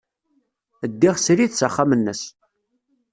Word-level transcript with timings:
Ddiɣ 0.91 1.15
srid 1.19 1.51
s 1.55 1.61
axxam-nnes. 1.67 2.21